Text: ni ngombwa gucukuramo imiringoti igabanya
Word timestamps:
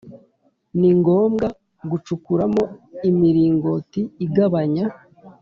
ni 0.79 0.89
ngombwa 0.99 1.47
gucukuramo 1.89 2.63
imiringoti 3.09 4.01
igabanya 4.25 4.85